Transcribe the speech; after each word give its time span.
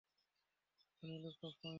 ধনী 0.97 1.17
লোক 1.23 1.33
সবসময় 1.33 1.55
মহান! 1.55 1.69